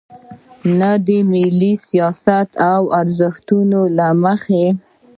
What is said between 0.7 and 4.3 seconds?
نه د ملي سیاست او ارزښتونو له